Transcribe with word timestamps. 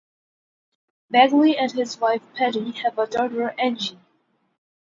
Bagley 1.11 1.55
and 1.59 1.71
his 1.73 1.99
wife 1.99 2.23
Pattie 2.33 2.71
have 2.71 2.97
a 2.97 3.05
daughter, 3.05 3.53
Angie. 3.59 3.99